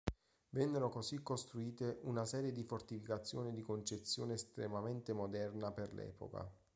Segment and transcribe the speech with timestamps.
[0.49, 6.51] Vennero così costruite una serie di fortificazioni di concezione estremamente moderna per l'epoca.